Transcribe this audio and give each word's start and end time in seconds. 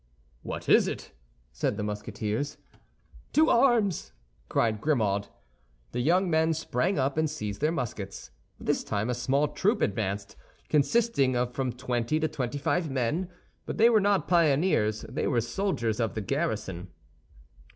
"What 0.41 0.67
is 0.67 0.87
it?" 0.87 1.11
said 1.51 1.77
the 1.77 1.83
Musketeers. 1.83 2.57
"To 3.33 3.51
arms!" 3.51 4.13
cried 4.49 4.81
Grimaud. 4.81 5.27
The 5.91 5.99
young 5.99 6.27
men 6.27 6.55
sprang 6.55 6.97
up, 6.97 7.19
and 7.19 7.29
seized 7.29 7.61
their 7.61 7.71
muskets. 7.71 8.31
This 8.59 8.83
time 8.83 9.11
a 9.11 9.13
small 9.13 9.49
troop 9.49 9.79
advanced, 9.79 10.35
consisting 10.69 11.35
of 11.35 11.53
from 11.53 11.71
twenty 11.71 12.19
to 12.19 12.27
twenty 12.27 12.57
five 12.57 12.89
men; 12.89 13.29
but 13.67 13.77
they 13.77 13.91
were 13.91 14.01
not 14.01 14.27
pioneers, 14.27 15.03
they 15.07 15.27
were 15.27 15.39
soldiers 15.39 15.99
of 15.99 16.15
the 16.15 16.21
garrison. 16.21 16.87